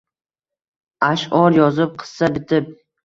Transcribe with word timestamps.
Аshʼor 1.09 1.53
yozib, 1.59 1.93
qissa 2.05 2.31
bitib 2.39 2.73